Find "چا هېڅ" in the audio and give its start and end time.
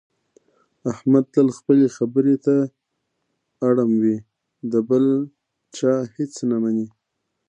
5.77-6.33